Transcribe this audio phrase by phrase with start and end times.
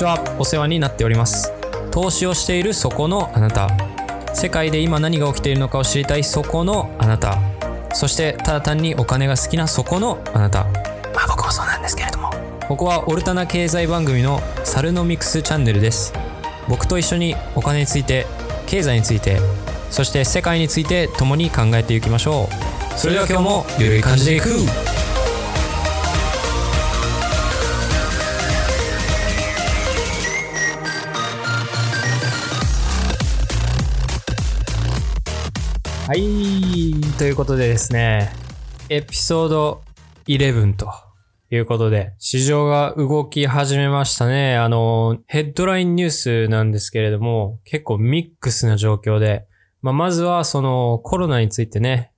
[0.00, 0.18] ちは。
[0.38, 1.52] お世話になっております。
[1.90, 3.68] 投資をしているそこのあなた。
[4.34, 6.24] 世界で今何が起きているのかを知りたい。
[6.24, 7.38] そこのあなた。
[7.92, 10.64] そしてただ単にお金が好きなそこのあなた。
[11.14, 12.30] まあ僕もそうなんですけれども。
[12.66, 16.14] ここはオルタナ経済番組のサルノミクスチャンネルです。
[16.66, 18.26] 僕と一緒にお金について
[18.66, 19.38] 経済について
[19.90, 22.48] そして世界について共に考えていきましょ
[22.94, 22.98] う。
[22.98, 24.48] それでは今日もゆるい感じでいく
[36.10, 38.32] はいということでですね
[38.88, 39.82] エピソード
[40.26, 40.90] 11と
[41.52, 44.56] いうことで、市場が動き始めましたね。
[44.56, 49.46] あの、ヘッドラインニュースなんですけれども、結構ミックスな状況で、
[49.82, 52.10] まあ、まずはそのコロナについてね、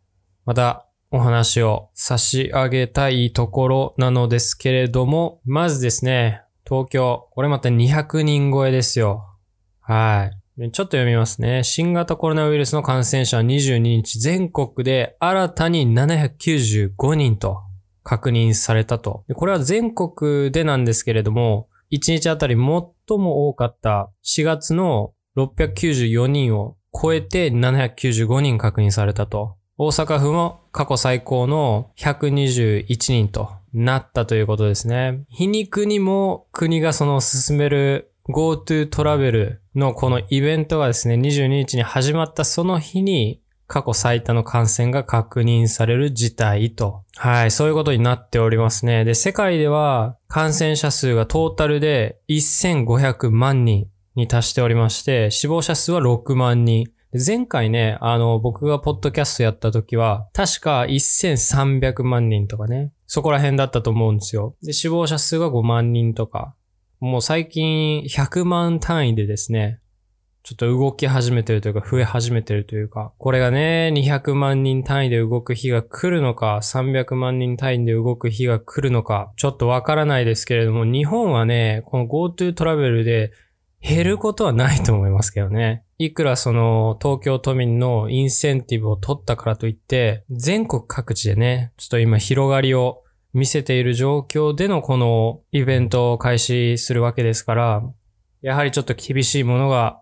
[0.46, 9.36] またお話を差し上げたいところなのですけれども、まずですね、東京、これまた200人超えですよ。
[9.80, 10.41] はい。
[10.58, 11.64] ちょっと読みますね。
[11.64, 17.62] 新型コロナウイルスの感染者は22日、全国で新たに795人と
[18.04, 19.24] 確認されたと。
[19.34, 22.62] これは全国でなんですけれども、1日あたり最
[23.18, 29.56] も多かった4月の694人を超えて795人確認されたと。
[29.78, 35.24] 大阪府も過去最高の121人となったということですね。
[35.28, 47.04] 皮肉にも国がその進める GoTo トラベルのこのイベントがですね、22日に始まったその日に過去最多の感染が確認される事態と。
[47.16, 49.04] はい、そういうことになっておりますね。
[49.04, 56.92] で、世界では感染者数がトータルで1500万人に達しておりまして、死亡者数は6万人。
[57.14, 64.54] 前回ね、あの、僕がポッドキャストやった時は、確か1300万人とかね、そこら辺だったと思うんですよ。
[64.62, 66.54] で、死亡者数が5万人とか、
[67.02, 69.80] もう最近100万単位でですね、
[70.44, 83.32] ちょっと動き始めてるというか、増え始めてるというか、これがね、200万人単位で動く日が来るのか、300万人単位で動く日が来るのか、ちょっとわからないですけれども、日本はね、この GoTo トラベルで
[83.80, 85.82] 減ることはないと思いますけどね。
[85.98, 97.82] いくらその東京都民のインセンティブを取ったからといって、全国各地でね、ちょっと今広がりを見せている状況でのこのイベントを開始するわけですから、
[98.42, 100.00] やはりちょっと厳しいものが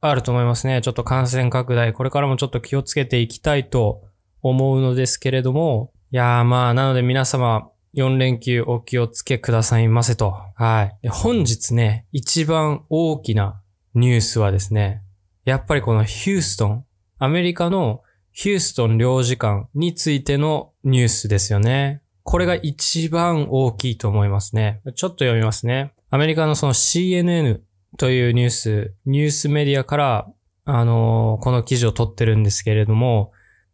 [0.00, 0.80] あると思いますね。
[0.80, 4.02] ちょっと感染拡大、これからもちょっと気をつけていきたいと
[4.42, 10.34] 思うのですけれども、いやーまあ、なので皆様、4連休お気をつけくださいませと。
[10.54, 11.08] はい。
[11.08, 13.60] 本日ね、一番大きな
[13.94, 15.02] ニュースはですね、
[15.44, 16.84] やっぱりこのヒューストン、
[17.18, 18.02] アメリカの
[18.32, 22.00] ヒューストン領事館についてのニュースですよね。
[22.30, 24.82] これが一番大きいと思いますね。
[24.94, 25.94] ちょっと読みますね。
[26.10, 27.60] アメリカのその CNN
[27.98, 30.32] というニュース、ニュースメディアから、
[30.64, 33.32] あのー、この記事を取ってるんですけれども、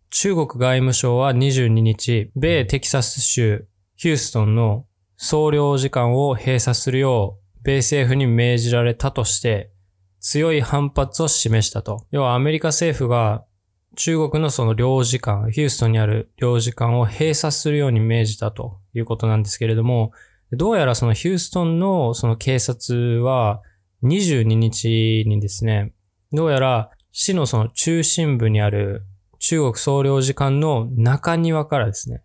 [0.08, 4.86] 中国外務省は22日、米テキサス州ヒューストンの
[5.18, 9.70] 総領事館を閉鎖するよう、米政府に命じられたとして、
[10.20, 12.06] 強い反発を示したと。
[12.10, 13.44] 要はアメリカ政府が
[13.96, 20.12] 中国のその領事館、ヒューストンにある領事館を閉鎖するように命じたということなんですけれども、
[20.52, 23.62] どうやらそのヒューストンのその警察は、
[24.02, 25.92] 22日にですね、
[26.32, 29.06] どうやら市のその中心部にある
[29.38, 32.22] 中国総領事館の中庭からですね、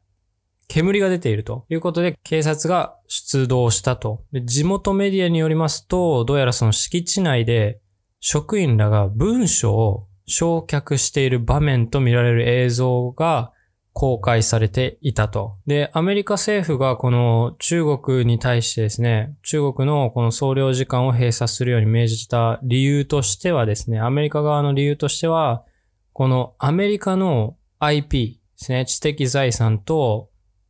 [0.68, 4.24] 煙が出ているということで警察が出動したと。
[4.46, 7.80] 地元メディアによりますと、どうやらその敷地内で
[8.20, 13.52] 職員らが文書を焼却している場面と見られる映像が
[13.94, 15.58] 公開されていたと。
[15.68, 25.66] で、アメリカ政府がこの中国に対してですね、中国のこの総領事館を閉鎖するように命じた理由としてはですね、アメリカ側の理由としては、
[26.14, 30.30] このアメリカの IP ですね、知的財産と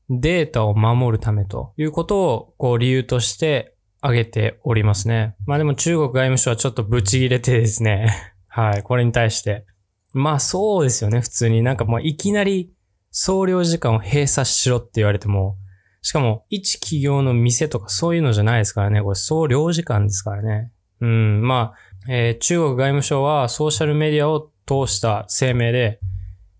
[0.10, 5.36] データを守るためということをこう理由として挙げておりますね。
[5.46, 9.66] まあでも中国外務省はちょっとブチ切れてですね、はい、これに対して。
[10.14, 11.64] まあそうですよね、普通に。
[11.64, 12.74] なんかもういきなり
[13.10, 15.58] 総領事館を閉鎖しろって言われても、
[16.02, 19.02] しかも、一企業の店とかそういうのじゃないですからね。
[19.02, 20.72] これ総領事館ですからね。
[21.00, 26.00] うん、まあ、えー、中国外務省はソーシャルメディアを通した声明で、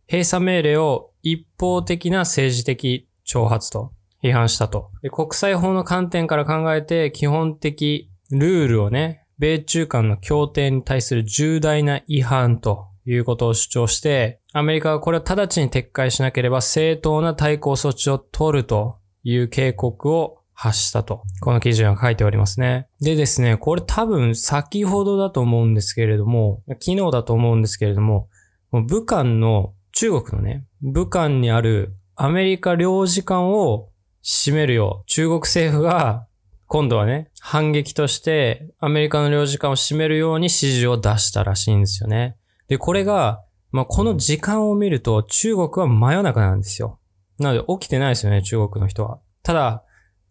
[0.10, 3.92] 閉鎖命令を一方的な政治的挑発と
[4.24, 4.92] 批判したと。
[5.02, 21.24] で国際法の観点から考えて基本的ルールをね、米中間の協定に対する重大な違反ということを主張して、アメリカはこれを直ちに撤回しなければ正当な対抗措置を取るという警告を発したと。
[21.40, 22.88] この記事には書いておりますね。
[23.02, 28.30] でですね、これ多分先ほどだと思うんですけれども、昨日だと思うんですけれども、
[28.70, 33.90] もう武漢の、中国のね、武漢にあるアメリカ領事館を
[34.22, 36.28] 閉めるよう、中国政府が
[36.74, 42.38] 今度はね、反撃としてアメリカの領事館を閉めるように指示を出したらしいんですよね。
[42.70, 46.98] で、これが、まあ、この時間を見ると中国は真夜中なんですよ。
[47.40, 49.20] なので起きてないですよね、中国の人は。
[49.44, 49.84] ただ、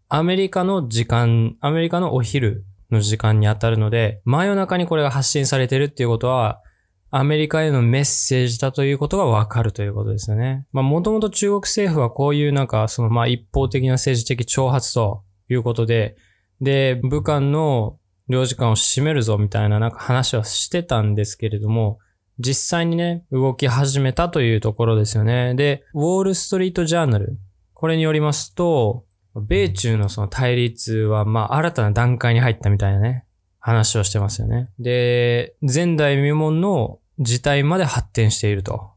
[0.09, 6.63] アメリカの時間、アメリカのお昼の時間に当たるので、真夜中にこれが発信されてるっていうことは、
[7.11, 10.65] アメリカへのメッセージだということがわかるということですよね。
[10.71, 16.15] まあもともと中国政府はこういうなんかそのまあ一方的な政治的挑発ということで、
[16.61, 17.97] で、武漢の
[18.29, 21.99] 領事館を閉めるぞみたいななんか話はしてたんですけれども、
[22.39, 25.53] 実際にね、動き始めたというところですよね。
[25.55, 27.37] で、ウォールストリートジャーナル。
[27.73, 29.05] これによりますと、
[29.35, 33.25] 米中のその対立は、まあ、新たな段階に入ったみたいなね、
[33.59, 34.69] 話をしてますよね。
[34.79, 38.91] で、前代未聞の事態まで発展していると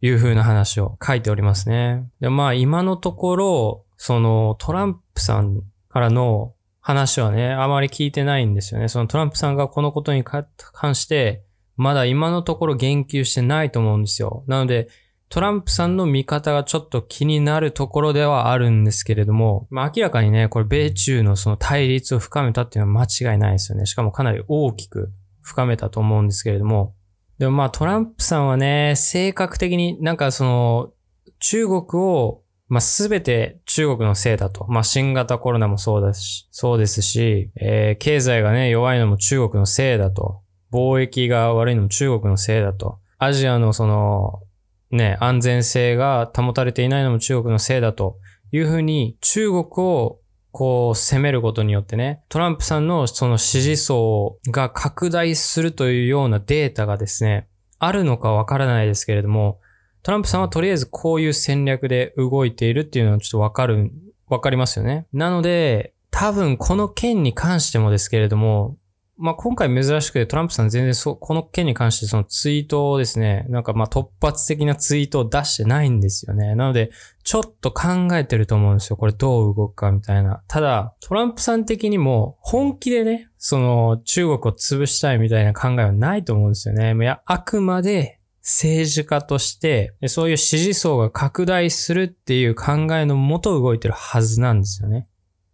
[0.00, 2.08] いう風な話を書いておりますね。
[2.20, 6.52] で、まあ、今のところ、そのトランプさんからの
[6.88, 8.88] 話はね、あまり聞いてないんですよね。
[8.88, 10.46] そのトランプさんがこのことに関
[10.94, 11.44] して、
[11.76, 14.42] まだ今のところ言及してないと思うんですよ。
[14.46, 14.88] なので、
[15.28, 23.84] トランプさんの見方がちょっと気になるところではあるんですけれども、まあ明らかにね、これ米中のその対立を深めたっていうのは間違いないですよね。
[23.84, 25.12] しかもかなり大きく
[25.42, 26.94] 深めたと思うんですけれども、
[27.36, 30.92] でもまあトランプさんはね、性格的になんかその
[31.38, 34.66] 中国をまあ、すべて中国のせいだと。
[34.68, 40.42] まあ、新型コロナもそうだし、そうですし、えー、経済がね、弱いのも中国のせいだと。
[40.70, 42.98] 貿易が悪いのも中国のせいだと。
[43.18, 44.42] アジアのその、
[44.90, 48.18] ね、安全性が保たれていないのも中国のせいだと
[48.52, 50.20] いうふうに、中国を
[50.52, 57.48] こう攻めることによってね、トランプさんのその支持層が拡大するというようなデータがですね、
[57.78, 59.60] あるのかわからないですけれども、
[60.02, 63.90] トランプさんはとりあえずこういう戦略で動いているっていうのはちょっとわかる、
[64.28, 65.06] わかりますよね。
[65.12, 68.76] なので、多分この件に関してもですけれども、
[69.20, 76.54] まあ、今回珍しくてトランプさん全然そう、この件に関してそのツイートをですね、なんかま突発的なツイートを出してないんですよね。
[76.54, 76.90] なので、
[77.24, 78.96] ちょっと考えてると思うんですよ。
[78.96, 80.44] これどう動くかみたいな。
[80.46, 86.94] ただ、トランプさん的にも本気でね、その中国を潰したいみたいな考えはないと思うんですよね。
[86.94, 88.17] いや、あくまで
[88.48, 95.06] 政治家として、そういう支持層が拡大するっていう考えのもと動いてるはずなんですよね。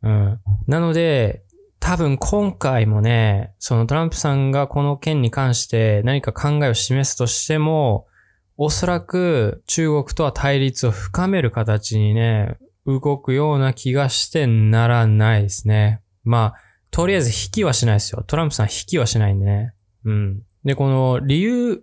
[0.05, 0.41] うん。
[0.69, 1.43] なので、
[1.81, 8.07] 多分今回もね、そのトランプさんがこの件に関して何か考えを示すとしても、
[8.57, 12.57] おそらく中国とは対立を深める形にね、
[12.87, 16.01] 動くような気がしてならないですね。
[16.23, 16.55] まあ、
[16.93, 18.23] とりあえず引きはしないですよ。
[18.25, 19.75] トランプさん引きはしないんでね。
[20.05, 20.43] うん。
[20.65, 21.83] で、この理由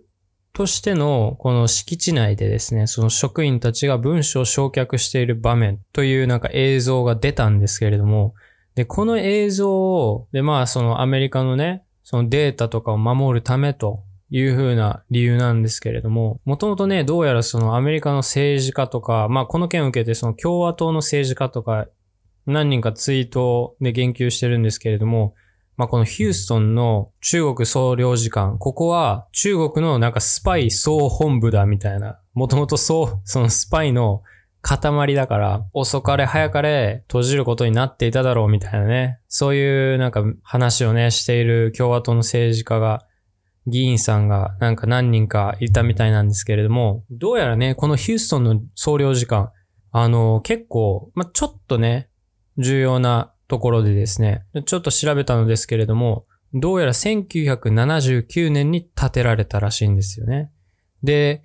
[0.52, 8.34] としてのこの敷地内でですね、その職員たちが文書を焼却している場面というなんか映像が出たんですけれども、
[8.74, 21.86] で、この映像を、で、まあそのアメリカのね、そのデータとかを守るためという風な理由なんですけれども、もともとね、どうやらそのアメリカの政治家とか、まあこの件を受けてその共和党の政治家とか
[22.46, 25.34] 何人かツイートで言及してるんですけれども、
[25.82, 34.22] まあ、このヒューストンの中国総領事館、ここは中国のなんかスパイ総本部だみたいな、もともとそう、そのスパイの
[34.60, 43.04] 塊だから、遅かれ早かれ閉じることになっていただろうみたいなね、そういうなんか話をね、している共和党の政治家が、
[43.66, 49.50] 議員さんがなんか何人かいたみたいなんですけれども、どうやらね、このヒューストンの総領事館、
[49.90, 52.08] あの、結構、まあ、ちょっとね、
[52.56, 60.50] 重要なところでですね、ちょっと調べたのですけれども、どうやら1979年に建てられたらしいんですよね。
[61.02, 61.42] で、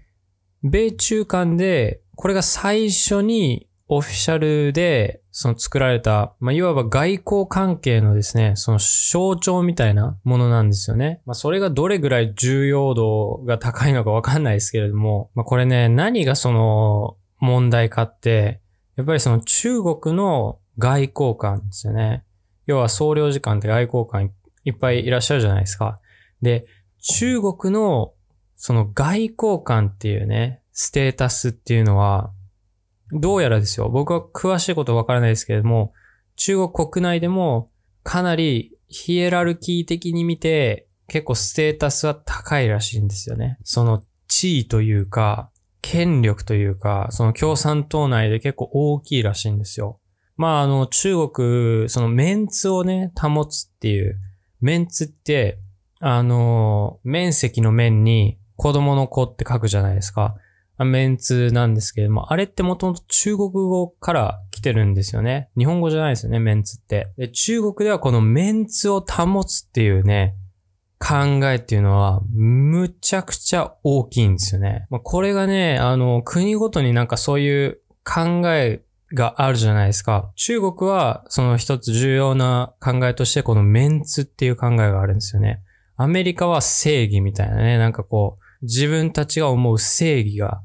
[0.63, 11.21] 米中間で、これが最初にオフィシャルで、その作られた、まあ、いわば外交関係のですね、その象徴みたいなものなんですよね。
[11.25, 18.61] まあ、それがどれぐらい重要度が高いのかわかんないですけれども、まあ、これね、何がその問題かって、
[18.95, 22.23] やっぱりその中国の外交官ですよね。
[22.65, 24.31] 要は総領事館って外交官
[24.63, 25.99] いっぱいいらっしゃるじゃないですか。
[26.41, 26.65] で、
[26.99, 28.13] 中国の
[28.55, 32.31] その外交官っていうね、ステータスっていうのは、
[33.11, 33.89] どうやらですよ。
[33.89, 35.93] 僕は詳しいことわからないですけれども、
[36.35, 37.71] 中国国内でも
[38.03, 43.57] かなりヒエラルキー的に見て結構ステータスは高いらしいんですよね。
[43.63, 49.99] その地位というか、権力というか、その共産党内で結構大きいらしいんですよ。
[50.37, 54.19] まあ、あの、中国、そのメンツをね、保つっていう、
[54.61, 55.59] メンツって、
[55.99, 60.35] あの、面積の面に子供の子って書くじゃないですか。
[60.85, 65.49] メンツなんですけれども、あれってもともと中国語から来てるんですよね。
[65.57, 67.11] 日本語じゃないですよね、メンツって。
[67.17, 70.35] で、中国ではこのメンツを保つっていうね、
[70.99, 71.15] 考
[71.49, 74.87] えっていうのは、むちゃくちゃ大きいんですよね。
[74.89, 78.81] まあ、これがね、あの、国ごとになんかそういう考え
[79.13, 80.31] があるじゃないですか。
[80.35, 85.61] 中国は、その一つ重要な考えとして、このメンツっていう考えがあるんですよね。
[85.95, 90.61] アメリカは正義みたいなね、なんかこう、自分たちが思う正義が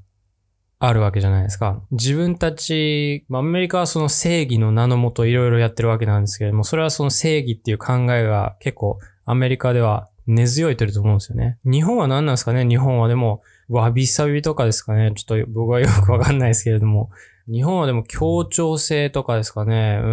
[0.79, 1.83] あるわけじゃないですか。
[1.93, 11.59] 自分たち、アメリカはその正義の名のもといろいろやってるわけなんですけれども、それはその正義っていう考えが結構アメリカでは根強いてると思うんですよね。
[11.65, 12.67] 日本は何なんですかね？
[12.67, 15.13] 日本はでも、わびさびとかですかね？
[15.15, 17.11] ちょっと僕はよくわかんないですけれども。
[17.51, 20.01] 日本はでも協調性とかですかね。
[20.03, 20.07] う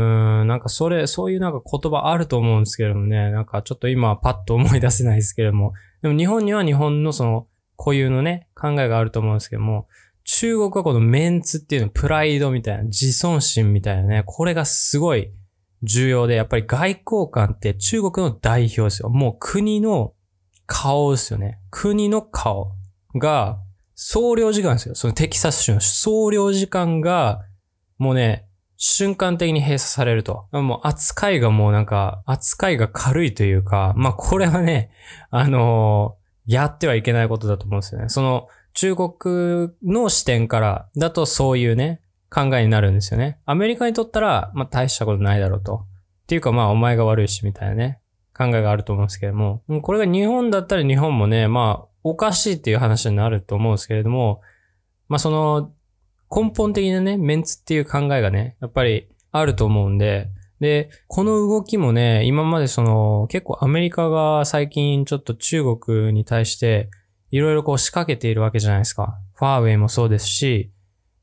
[0.44, 3.32] ん、なんかそれ、そういうなんか言葉あると思うんですけれどもね。
[3.32, 5.74] なんかちょっと今パッと思い出せないですけれども。
[6.02, 9.88] でも日本には日本のその固有のね、考えがあると思うんですけども、
[10.24, 15.32] 中国はこのメンツっていうの、プライドみたいな、自尊心みたいなね、これがすごい
[15.84, 19.10] 重要で、やっぱり外交官って中国の代表ですよ。
[19.10, 20.14] もう国の
[20.66, 21.60] 顔ですよね。
[21.72, 22.72] 国の顔
[23.16, 23.60] が、
[24.02, 24.96] 総領事館ですよ。
[24.96, 27.42] そのテキサス州の総領事館が、
[27.98, 30.48] もうね、瞬間的に閉鎖されると。
[30.54, 34.90] もう扱いがもうなんか、扱いが軽いというか、まあこれはね、
[35.32, 38.08] あのー、やってはいけないことだと思うんですよね。
[38.08, 43.42] その中国の視点からだとそういうね、考えになるんですよね。
[43.46, 45.86] アメリカにとったら、まあ大したことないだろうと。
[46.24, 48.00] っていうかまあお前が悪いしみたいなね。
[48.34, 54.42] 考えがあると思うんですけども、これが日本だったら日本もね、まあ、おかしいっていう話になると思うんですけれども、
[55.08, 55.74] まあその、
[56.32, 60.30] 根本的なね、メンツっていう考えがね、やっぱりあると思うんで、
[60.60, 66.90] で、この動きもね、今までその、結構アメリカが最近ちょっと中国に対して、
[67.32, 69.20] いろいろこう仕掛けているわけじゃないですか。
[69.36, 70.72] ファーウェイもそうですし、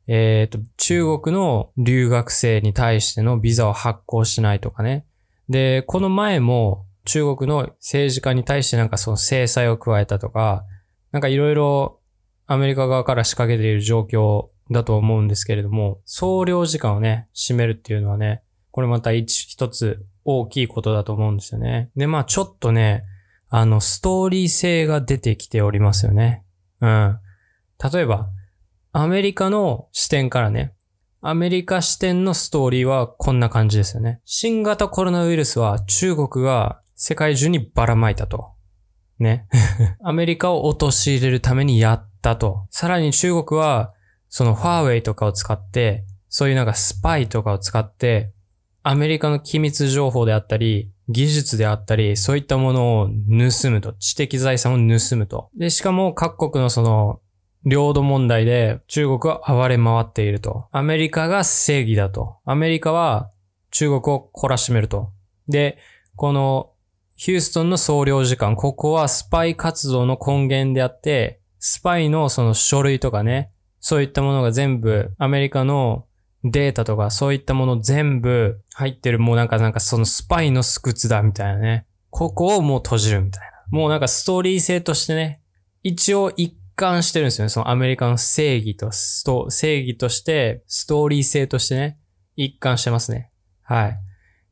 [0.06, 5.04] えっ、ー、と、中国の留学生に対してのビザを発行しないとかね。
[5.48, 10.64] で、この前も、中国の政治家に対してなんかその制裁を加えたとか、
[11.12, 12.00] なんかいろいろ
[12.46, 21.90] アメリカ側から仕掛けている状況だと思うんですけれども、総領事館をね、占めるっていうのはね、これまた一一つ大きいことだと思うんですよね。
[21.96, 23.04] で、まあちょっとね、
[23.48, 26.44] あの、ストーリー性が出てきておりますよね。
[26.80, 27.18] うん。
[27.92, 28.28] 例えば、
[28.92, 30.74] アメリカの視点からね、
[31.20, 34.20] アメリカ視点のストーリーはこんな感じですよね。
[34.24, 38.52] 新型コロナウイルスは中国が世界中にばらまいたと。
[39.18, 39.46] ね。
[40.02, 42.66] アメリカを陥れるためにやったと。
[42.70, 43.92] さらに中国は、
[44.28, 48.32] そのファーウェイとかを使って、そういうなんかスパイとかを使って、
[48.82, 53.92] アメリカの機密情報であったり、技術であったり、そういったものを盗むと。
[53.92, 55.50] 知的財産を盗むと。
[55.56, 57.20] で、しかも各国のその、
[57.66, 60.68] 領土問題で中国は暴れ回っていると。
[60.70, 62.36] アメリカが正義だと。
[62.44, 63.30] アメリカは
[63.72, 65.10] 中国を懲らしめると。
[65.48, 65.78] で、
[66.14, 66.70] この
[67.16, 76.06] ヒューストンの総領事館、ここはスパイ活動の根源であって、スパイのその書類とかね、そういったものが全部アメリカの
[76.44, 81.86] データとかそういったもの全部入ってるもうなんかなんかそのスパイのスクツだみたいなね。
[82.10, 83.48] ここをもう閉じるみたいな。
[83.70, 85.40] もうなんかストーリー性としてね、
[85.82, 87.48] 一応一貫してるんですよね。
[87.48, 91.98] そのアメリカの正義と、正義としてストーリー性としてね、
[92.36, 93.30] 一貫してますね。
[93.62, 93.98] はい。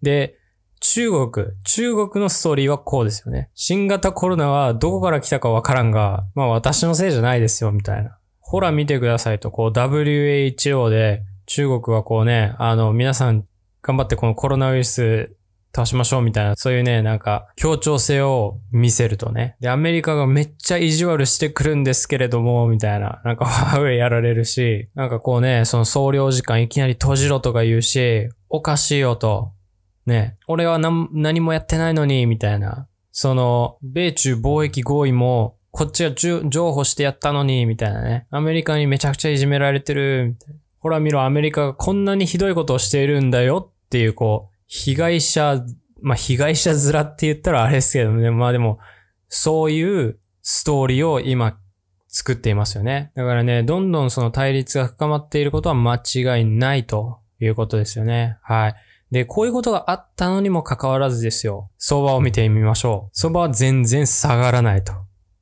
[0.02, 0.38] で、
[0.86, 3.48] 中国、中国のストーリーはこうですよね。
[3.54, 8.18] 新型コロナはどこから来たかわからんが、まあ私のせいじゃないですよ、みたいな。
[8.38, 13.46] ほら見てくださいと、こう WHO で中国はこうね、あの皆さん
[13.80, 15.34] 頑張ってこのコロナウイルス
[15.74, 19.56] 倒しましょうみたいな、そういうね、なんか協調性を見せるとね。
[19.60, 23.22] で、アメリカがめっちゃ意地悪してくるんですけれども、みたいな。
[23.24, 29.53] なんかファーウェイやられるし、なんかこうね、その総領事館いきなり閉じろとか言うし、おかしいよと。
[30.06, 32.88] ね、俺は何何もやってないのに、みたいな。
[33.11, 38.26] その、米中貿易合意も、こっちが譲歩してやったのに、みたいなね。
[38.30, 40.61] アメリカにめちゃくちゃいじめられてる、みたいな。
[40.78, 45.64] ほら見ろ、アメリカがこんなにひどいことをしているんだよっていう、こう、被害者、
[46.02, 48.30] まあ、被害者面って言ったらあれですけどね。
[48.30, 48.78] まあでも、
[49.28, 51.58] そういうストーリーを今
[52.08, 53.11] 作っていますよね。
[53.16, 58.38] だからね、どんどんその対立が深まっていることは間違いないということですよね。
[58.42, 58.75] はい。
[59.11, 61.70] で、こういうことがあったのにもかかわらずですよ。
[61.78, 63.11] 相場を見てみましょう。
[63.12, 64.92] 相場は全然下がらないと。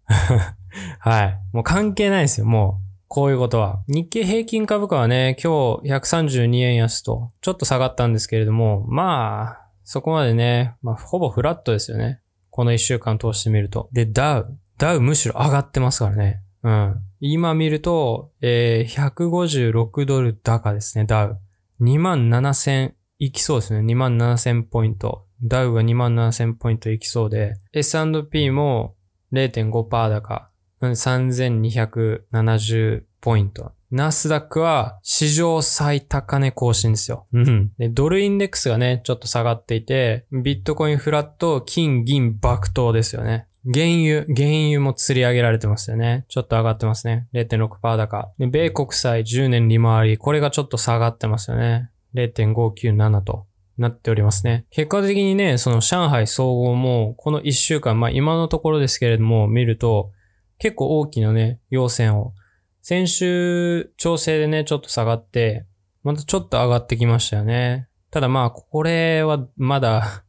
[1.00, 1.40] はい。
[1.52, 2.46] もう関係ないですよ。
[2.46, 3.82] もう、こういうことは。
[3.88, 12.20] 日経平均株価はね、今日132円安と、ちょっと下がったんですけれども、まあ、そこまでね、まあ、ほぼフラットですよね。
[12.50, 13.88] この一週間通してみると。
[13.92, 14.58] で、ダウ。
[14.78, 16.42] ダウむしろ上がってますからね。
[16.62, 17.02] うん。
[17.20, 21.38] 今見ると、えー、156ドル高ですね、ダウ。
[21.80, 22.92] 27,000
[23.24, 23.78] いきそうですね。
[23.86, 25.26] 2万7000ポイント。
[25.44, 28.96] ダウが2万7000ポイントいきそうで、S&P も
[29.32, 30.48] 0.5%高。
[30.80, 33.70] 3270ポイント。
[33.92, 37.28] ナスダックは史上最高値更新ですよ。
[37.32, 37.70] うん。
[37.78, 43.46] で、ドルインデックスがね、ちょっと下がっていて、ビットコインフラット、金、銀、爆投ですよね。
[43.72, 46.24] 原油、原油も釣り上げられてますよね。
[46.26, 47.28] ちょっと上がってますね。
[47.34, 48.32] 0.6%高。
[48.38, 51.91] で、米国債10年利回り、これがちょっと下がってますよね。
[52.14, 53.46] 0.597と
[53.78, 54.66] なっておりますね。
[54.70, 60.10] 結果的にね、その上海総合も、この1週間、まあ今のところですけれども、見ると、
[60.58, 62.34] 結構大きなね、要線を、
[62.82, 65.66] 先週調整でね、ちょっと下がって、
[66.02, 67.88] またちょっと上がってきましたよね。
[68.10, 70.24] ただまあ、これはまだ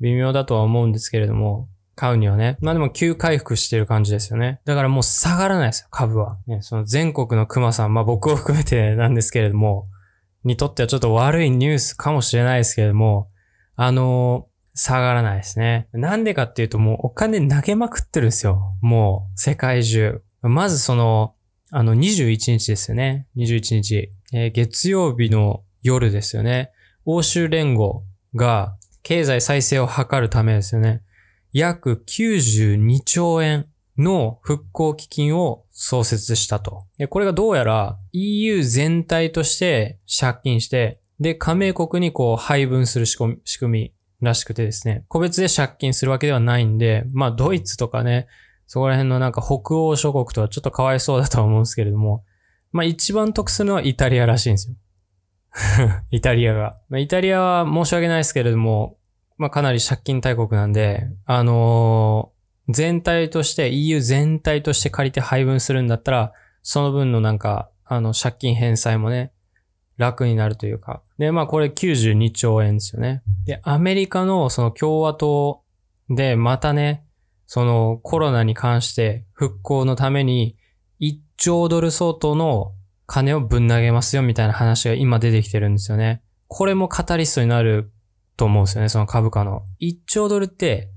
[0.00, 2.58] 微妙だとは思うんですけれども、買うにはね。
[2.60, 4.60] まあでも急回復してる感じですよね。
[4.64, 6.38] だからもう下がらないですよ、株は。
[6.46, 9.88] ね、その全国の熊さん、まあ僕を含めてなんですけれども、
[10.48, 13.30] にとってはちょっと悪いニュースかもしれないですけれども、
[13.76, 15.88] あのー、下がらないですね。
[15.92, 18.74] なんでかっていうともうお金投げまくってるんですよ。
[18.80, 20.22] もう世界中。
[20.42, 21.34] まずその、
[21.70, 23.26] あの21日ですよね。
[23.36, 24.10] 21日。
[24.32, 26.72] えー、月曜日の夜ですよね。
[27.04, 28.02] 欧州連合
[28.34, 31.02] が経済再生を図るためですよね。
[31.52, 33.67] 約92兆円
[33.98, 36.84] の復興基金を創設したと。
[36.96, 48.28] で、これがどうやら EU 全体として借金して、で、加盟国にこう配分する仕組みらしくてですね、個別で借金するわけではないんで、まあドイツとかね、
[48.66, 52.24] そこら辺のなんか北欧諸国とはちょっとかわいそうだとは思うんですけれども、
[52.70, 54.76] まあ一番得するのはイタリアらしいんですよ。
[56.10, 56.78] イタリアが。
[56.88, 58.96] まあ、イタリアは申し訳ないですけれども、
[59.38, 62.37] まあかなり借金大国なんで、あのー、
[62.68, 69.32] 全体として EU 全体として借りて配分するんだったら、その分のなんか、あの借金返済もね、
[69.96, 71.02] 楽になるというか。
[71.18, 73.22] で、まあこれ92兆円ですよね。
[73.46, 75.62] で、アメリカのその共和党
[76.10, 77.04] でまたね、
[77.46, 80.56] そのコロナに関して復興のために
[81.00, 82.72] 1兆ドル相当の
[83.06, 86.22] 金をぶん投げますよみたいな話が今出てきてるんですよね。
[86.46, 87.90] これもカタリストになる
[88.36, 89.62] と思うんですよね、その株価の。
[89.80, 90.90] 1兆ドルって、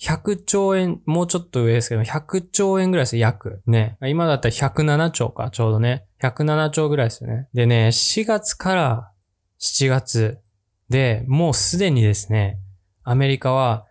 [0.00, 3.62] 100兆円、もうちょっと上ですけど、100兆円ぐらいですよ約。
[3.66, 3.98] ね。
[4.06, 6.04] 今だったら107兆か、ちょうどね。
[6.22, 7.48] 107兆ぐらいですよね。
[7.52, 9.12] でね、4月から
[9.60, 10.38] 7月
[10.88, 12.60] で、もうすでにですね、
[13.02, 13.86] アメリカは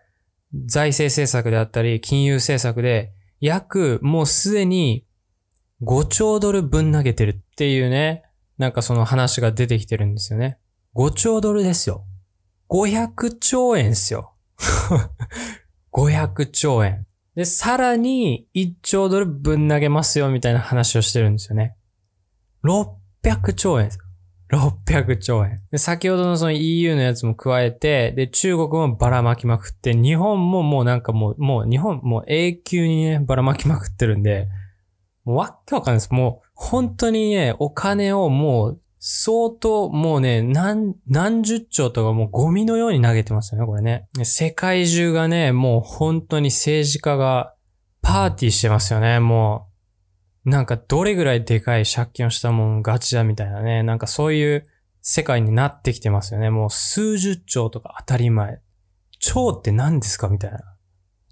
[0.66, 5.06] 財政政策であったり、金融政策で、約もうすでに
[5.82, 8.24] 5兆ドルぶん投げてるっていうね、
[8.56, 10.58] なんかその話が出てきてるんですよね。
[10.94, 12.04] 5兆ドルですよ。
[12.70, 14.34] 500兆円っすよ。
[15.92, 17.06] 500兆円。
[17.34, 21.76] で、さらに1兆ドルぶん投げますよみたいな話をしてるんですよね。
[22.64, 23.98] 600兆円です
[24.50, 25.62] 600兆円。
[25.70, 34.48] で、先ほどのその EU のやつも加えて、で、中国もばらまきまくって、日本ももうなんかもう、もう日本もう永久にね、ばらまきまくってるんで、
[35.24, 36.10] もうわっけわかんないです。
[36.12, 44.08] もう本当にね、お金をもう相当もうね、何、何十兆とかもうゴミのように投げてますよね、これね。
[44.24, 47.54] 世界中がね、もう本当に政治家が
[48.02, 49.68] パーティーしてますよね、も
[50.46, 50.50] う。
[50.50, 53.82] なんかどれぐらいでかい借金をしたもんガチだみたいなね。
[53.82, 54.66] なんかそういう
[55.02, 56.50] 世界になってきてますよね。
[56.50, 58.60] もう数十兆とか当たり前。
[59.20, 60.60] 兆って何ですかみたいな。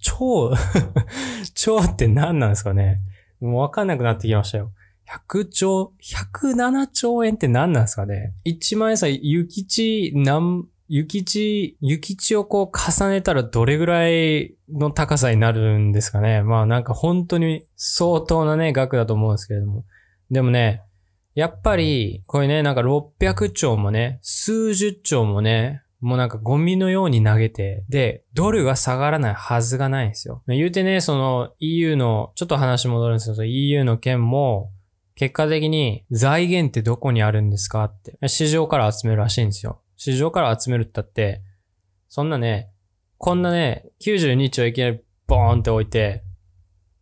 [0.01, 0.55] 兆
[1.55, 3.01] 兆って何なんですかね
[3.41, 4.73] もうわかんなくなってきましたよ。
[5.09, 16.43] 100兆、107兆円って何なんですかね ?1 万円さ、諭吉、何、諭吉、諭吉をこう重ねたらどれぐらいの高さになるんですかね？
[16.43, 19.85] まあなんか本当に相当なね、額だと思うんですけれども。
[20.31, 20.83] でもね、
[21.35, 30.43] やっぱり、これね、なんか600兆もね、数十兆もね、もうなんかゴミのように投げて、で、ドルが下がらないはずがないんですよ。
[30.47, 34.71] 言うてね、その EU の、ちょっと話戻るんですけど、EU の件も、
[35.17, 38.29] 結果的に財源ってどこにあるんですかって。
[38.29, 39.81] 市場から集めるらしいんですよ。
[39.97, 41.43] 市場から集めるったって、
[42.09, 42.71] そんなね、
[43.17, 46.23] こんなね、92兆いきなりボーンって置いて、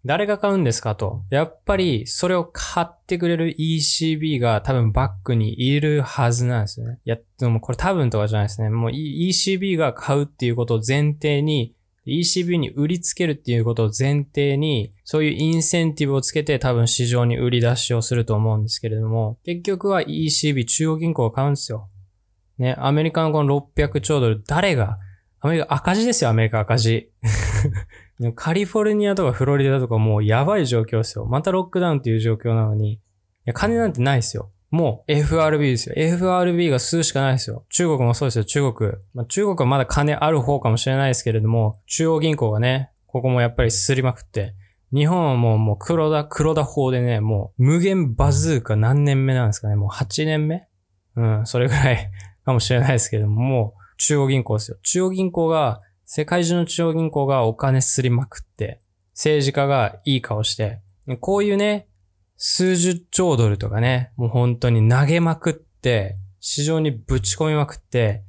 [0.06, 1.24] 誰が買うんですかと。
[1.30, 7.00] やっぱり、それを買ってくれる ECB が多分バックにいるはずなんですよね。
[7.04, 8.68] いや、でもこれ多分とかじゃないですね。
[8.68, 11.74] もう ECB が買うっていうことを前提に
[12.06, 21.88] ECB に売りつけるっていうことを前提に、そういうインセンティブをつけて多分市場に売り出しをすると思うんですけれども、結局は ECB 中央銀行が買うんですよ。
[22.58, 24.98] ね、アメリカのこの600兆ドル、誰が、
[25.40, 27.10] アメリカ赤字ですよ、アメリカ赤字。
[28.36, 31.26] カリフォルニアとかフロリダとかもうやばい状況ですよ。
[31.26, 33.00] またロックダウンっていう状況なのに、い
[33.46, 34.52] や、金なんてないですよ。
[34.74, 35.94] もう FRB ですよ。
[35.96, 37.64] FRB が吸うしかないですよ。
[37.68, 38.92] 中国もそうですよ、中国。
[39.14, 44.56] まあ、中国はまだ金ある方かもしれないですけれども、中央銀行がね、ここもやっぱりすりまくって、
[44.92, 49.76] 日本はもう、もう黒田、黒田法でね、もう無限バズーカ何年目なんですかね。
[49.76, 50.66] もう8年目？
[51.14, 52.10] うん、それぐらい
[52.44, 54.76] かもしれないですけれども、もう中央銀行ですよ。
[54.82, 58.80] 中央銀行が、世界中の中央銀行がお金すりまくって、
[59.12, 60.80] 政治家がいい顔して、
[61.20, 61.86] こういうね、
[62.46, 68.22] 数十兆ドルとかね、もう本当に投げまくって、市場にぶち込みまくって、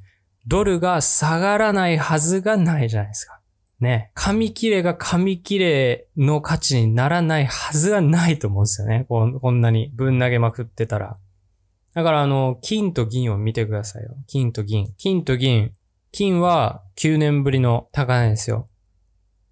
[0.47, 3.41] ドルが下がらないはずがないじゃないですか。
[3.81, 4.11] ね。
[4.13, 9.05] 紙切れが紙切れの価値にならないはずがないと思うんですよね。
[9.09, 11.17] ここんなにぶん投げまくってたら。
[11.93, 14.15] だからあの、金と銀を見てくださいよ。
[14.27, 14.93] 金と銀。
[14.97, 15.73] 金と銀。
[16.13, 18.69] 金は9年ぶりの高値ですよ。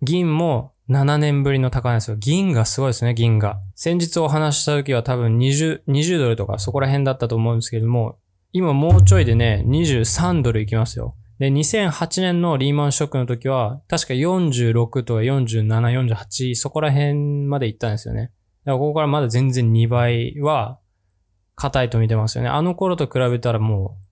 [0.01, 2.17] 銀も7年ぶりの高値ですよ。
[2.17, 3.61] 銀がすごいですね、銀が。
[3.75, 8.17] 先日お話した時は多分20、20ドルとかそこら辺だったと思うんですけども、
[8.51, 11.15] 今もうちょいでね、23ドルいきますよ。
[11.39, 17.15] で、2008年のリーマンショックの時は、確か46とか47、48、そこら辺
[17.47, 18.21] まで行ったんですよね。
[18.21, 18.31] だか
[18.71, 20.79] らここからまだ全然2倍は
[21.55, 22.49] 硬いと見てますよね。
[22.49, 24.05] あの頃と比べたらもう、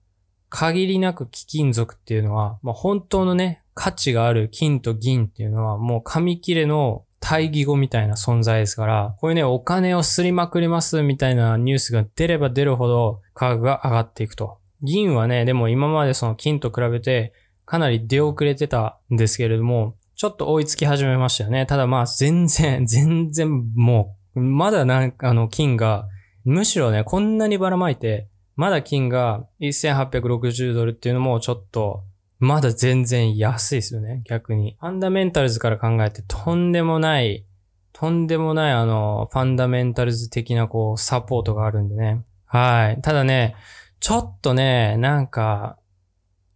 [0.48, 14.58] 限りなく貴金属っていうのは、まあ、本当のね、価値がある金と銀っていうのは、もう紙切れの対義語みたいな存在ですから、こういうね、お金をすりまくりますみたいなニュースが出れば出るほど価格が上がっていくと。
[14.82, 17.32] 銀はね、でも今までその金と比べて
[17.64, 21.66] かなり出遅れてたんですけれども、ちょっと追いつき始めましたよね。
[21.66, 26.08] ただまあ全然、 全然もう、まだなんかあの金が
[26.44, 32.02] むしろね、こんなにばらまいて、まだ金が1860ドルっていうのもちょっと、
[32.42, 34.76] まだ全然安いですよね、逆に。
[34.80, 37.46] ファンダメンタルズから考えてとんでもない、
[37.92, 42.24] とんでもないあの、ファンダメンタルズ的なこう、サポートがあるんでね。
[42.46, 43.00] はい。
[43.00, 43.54] ただね、
[44.00, 45.78] ちょっとね、なんか、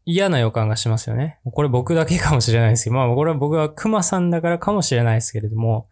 [0.05, 1.39] 嫌な予感がしますよね。
[1.45, 5.89] これ僕だけかもしれないですけど、まあこれは僕は熊さんだからかもしれないですけれども、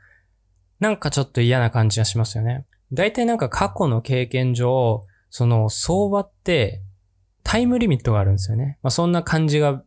[0.80, 2.64] なんかちょっと嫌な感じがしますよね。
[2.92, 6.82] 大体なんか過去の経験上、その相場って
[7.44, 8.78] タイムリミットがあるんですよね。
[8.82, 9.84] まあそんな感じが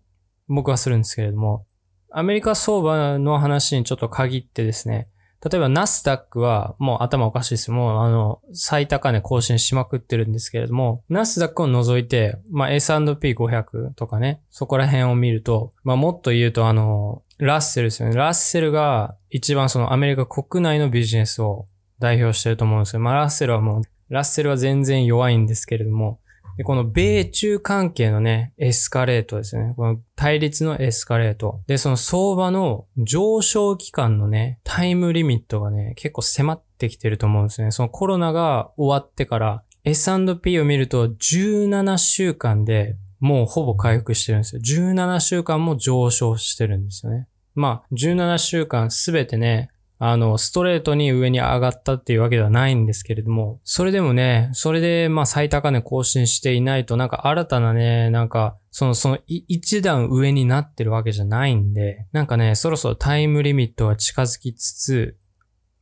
[0.48, 1.65] 僕はするんですけれども、
[2.10, 5.10] アメリカ相場の話にちょっと限ってですね、
[5.43, 7.72] 例えばナスダックはもう頭おかしいです。
[7.72, 18.15] もうあの、最高値更新しまくってるんですけれども、ナスダックを除いて、まあ S&P500 とかね、そこら辺を見ると、まあもっと言うとあの、ラッセルですよね。
[18.15, 21.67] ラッセルが一番そのアメリカ国内のビジネスを
[22.00, 23.00] 代表してると思うんですよ。
[23.00, 26.20] まあ、ラッセルはもう、ラッセルは全然弱いんですけれども、
[26.58, 29.74] でこの米中関係のね、エスカレートですね。
[29.78, 31.62] この対立のエスカレート。
[31.67, 37.72] で、その相場の上昇期間のね、タイムリミットがね、結構迫ってきてると思うんですね。
[37.72, 44.62] そのコロナが終わってから S&P を見ると17週間でもうほぼ回復してるんですよ。
[44.62, 47.28] 17週間も上昇してるんですよね。
[47.56, 65.18] まあ、17週間すべてね、あの、ストレートに上に上がったっていうわけではないんですけれども、それでもね、それでまあ最高値更新していないと、なんか新たなね、なんか、その、その一段上になってるわけじゃないんで、なんかね、そろそろタイムリミットは近づきつつ、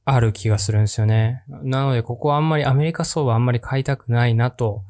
[0.05, 1.43] ある気がするんですよね。
[1.63, 4.83] なので、ここはあんまりアメリカ相場あんまり買いたくないなと、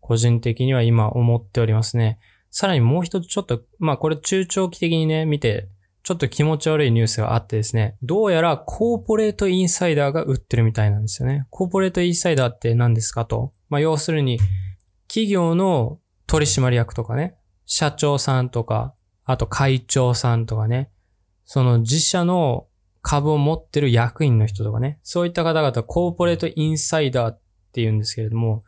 [0.00, 2.18] 個人的には今思っておりますね。
[2.50, 5.68] さらにもう一つちょっと、まあこれ中長期的にね、見て
[6.06, 11.48] ちょっと気持ち悪いニュースがあってですね、どうやらコーポレートインサイダーが売ってるみたいなんですよね。
[11.50, 13.52] コーポレートインサイダーって何ですかと。
[13.68, 14.38] まあ、要するに、
[15.08, 20.92] 企業の取締役とかね、社長さんとか、あと会長さんとかね、
[21.44, 22.68] その自社の
[23.02, 27.40] 株を持ってる役員の人とかね、そういった方々、コーポレートインサイダーっ
[27.72, 28.62] て言うんですけれども、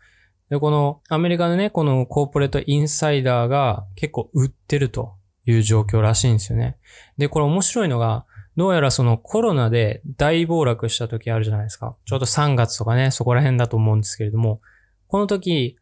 [0.51, 5.18] で、このアメリカのね、このコーポレートインサイダーが結構売ってると。
[5.51, 6.77] いう状況らしいんですよね。
[7.17, 8.25] で、これ面白いのが、
[8.57, 11.97] どうやらそのコロナで大暴落した時あるじゃないですか。
[12.07, 14.61] ちょうど3月とかね、そこら辺だと思うんですけれども、
[15.07, 15.79] この時、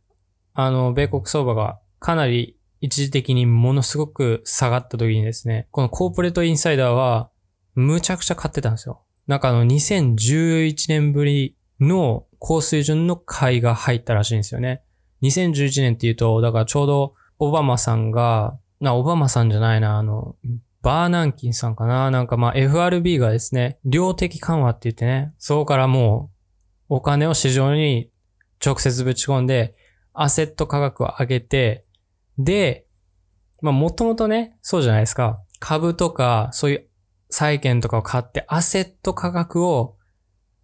[0.53, 7.31] あの、米国相場がかなり一時的にものすごく下がった時にですね、このコーポレートインサイダーは、
[7.75, 9.03] むちゃくちゃ買ってたんですよ。
[9.27, 14.83] なんかあの、2011年ぶりの高水準の買いが入ったらしいんですよね。
[15.23, 20.37] 2011年っていうと、だからちょうどオバマさんがな、オバマさんじゃないな、あの、
[20.83, 26.31] バーナンキンさんかななんかまあ FRB がですね、量的緩和って言ってね、そこからも
[26.89, 28.11] うお金を市場に
[28.65, 29.75] 直接ぶち込んで、
[30.13, 31.85] アセット価格を上げて、
[32.39, 32.87] で、
[33.63, 35.43] まあもともとね、そうじゃないですか。
[35.59, 36.89] 株とか、そういう
[37.31, 39.97] 債券とかを買って、アセット価格を、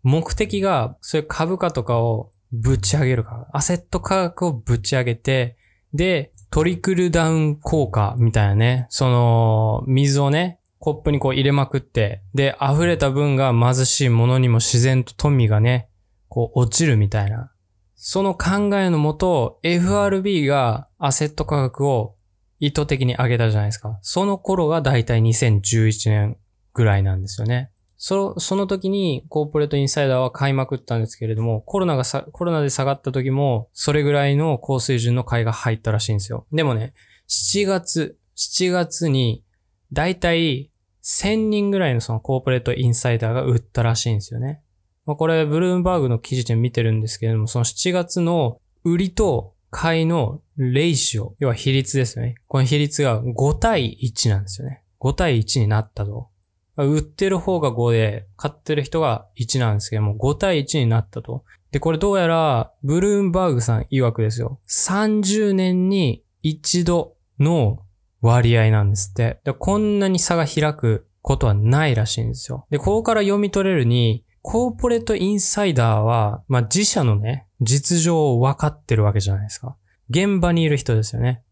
[0.03, 3.49] 目的が、そういう株価とかをぶち上げるから。
[3.53, 5.57] アセット価格をぶち上げて、
[5.95, 8.87] で、トリクルダウン効果みたいなね。
[8.91, 15.89] その、水をね、コップにこう入れまくって、で、溢れた分が貧しいものにも自然と富がね、
[16.29, 17.51] こう落ちるみたいな。
[17.97, 22.17] その考えのもと、FRB がアセット価格を
[22.59, 23.99] 意図的に上げたじゃないですか。
[24.03, 26.37] その頃がだいたい2011年
[26.75, 27.71] ぐらいなんですよね。
[28.05, 36.45] その時にコーポレートインサイダーは買いまくったんですけれども、コロナがさ、コロナで下がった時も、それぐらいの高水準の買いが入ったらしいんですよ。
[36.53, 36.95] でもね、
[37.29, 39.45] 7月、7月に、
[39.93, 40.73] だいたい
[41.05, 44.63] 1000人ぐらいのそのコーポレートインサイダーが売ったらしいんですよね。
[45.07, 52.35] まあ、これ、ブルームバーグの記事で見てるんですけれども、その7月の売りと買いのレイシオ、要は比率ですよね。
[52.49, 54.83] この比率が5対1なんですよね。
[54.99, 56.32] 5対1になったと。
[56.77, 61.45] 売ってる方が5で、買ってる人が1なんですけども、5対1になったと。
[61.71, 64.61] で、これどうやら、ブルームバーグさん曰くですよ。
[64.69, 67.81] 30年に一度の
[68.21, 69.41] 割合なんですって。
[69.45, 72.67] で、こんなに差が開くことはないらしいんですよ。
[72.71, 79.77] で、ここから読み取れるに、コーポレートインサイダーは、まあ、自社のね、実情を分かってるわけじゃないですか。
[80.11, 81.43] 現場にいる人ですよね。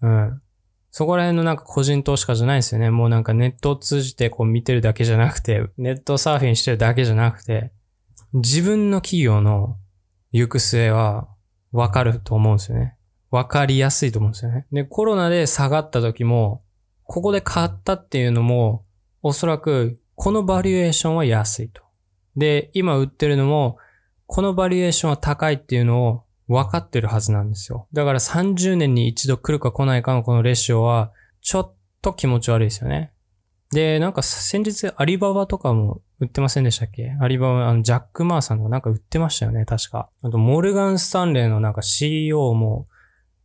[0.00, 0.42] うん。
[0.90, 2.90] そこら辺のなんか個人投資家じゃないですよね。
[2.90, 7.70] もうなんかネットを通じてこう見てるだけじゃなくて、ネットサーフィンしてるだけじゃなくて、
[8.32, 9.76] 自分の企業の
[10.32, 11.28] 行く末は
[11.72, 12.96] わかると思うんですよね。
[13.30, 14.66] わかりやすいと思うんですよね。
[14.72, 16.62] で、コロナで下がった時も、
[17.04, 18.84] ここで買ったっていうのも、
[19.22, 21.82] おそらくこのバリエーションは安いと。
[22.36, 23.78] で、今売ってるのも、
[24.26, 27.86] このバリエーションは高いっていうのを分かってるはずなんですよ。
[27.92, 33.12] だから30年に一度来るか来ないかのこのレシオは、ちょっと気持ち悪いですよね。
[33.72, 37.16] で、なんか先日アリババとかも売ってませんでしたっけ？
[37.20, 40.10] アリババ、あの、ジャック・マーさんとかなんか売ってましたよね、確か。
[40.22, 42.86] あと、モルガン・スタンレーのなんか CEO も、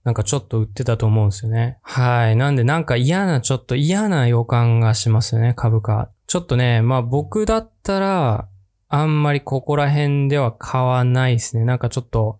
[0.03, 1.77] なんかちょっと売ってたと思うんですよね。
[1.83, 2.35] はい。
[2.35, 6.09] なんでなんか嫌な、ちょっと嫌な予感がしますよね、株価。
[6.25, 8.47] ちょっとね、まあ僕だったら、
[8.87, 11.65] あんまりここら辺では買わないですね。
[11.65, 12.39] なんかちょっと、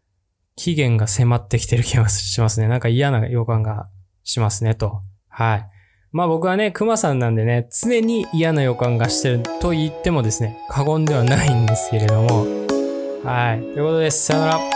[0.56, 2.68] 期限が迫ってきてる気がしますね。
[2.68, 3.90] なんか嫌な予感が
[4.24, 5.02] しますね、と。
[5.30, 5.68] はい。
[6.12, 12.46] まあ僕はね、熊さんなんでね、常に嫌な予感がしてると言ってもですね、過言ではないんですけれども。
[13.24, 13.60] はい。
[13.60, 14.28] ということです。
[14.28, 14.75] さよなら。